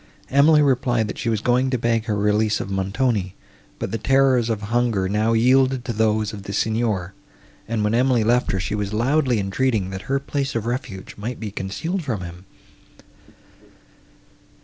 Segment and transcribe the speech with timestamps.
[0.31, 3.35] Emily replied, that she was going to beg her release of Montoni;
[3.77, 7.13] but the terrors of hunger now yielded to those of the Signor,
[7.67, 11.39] and, when Emily left her, she was loudly entreating, that her place of refuge might
[11.39, 12.45] be concealed from him.